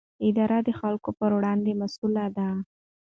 [0.27, 2.49] اداره د خلکو پر وړاندې مسووله ده.